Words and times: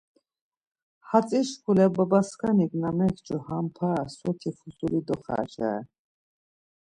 Hatzi 1.09 1.39
şkule 1.49 1.85
babaskanik 1.95 2.71
na 2.81 2.89
mekçu 2.99 3.35
ham 3.47 3.65
para 3.75 4.03
soti 4.17 4.49
fuzuli 4.57 4.99
doxarcare. 5.07 5.75